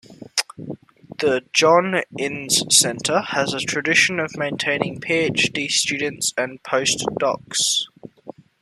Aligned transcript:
The 1.19 1.43
John 1.53 2.01
Innes 2.17 2.63
Centre 2.75 3.19
has 3.21 3.53
a 3.53 3.59
tradition 3.59 4.19
of 4.19 4.31
training 4.33 4.99
PhD 4.99 5.69
students 5.69 6.33
and 6.35 6.57
post-docs. 6.63 7.85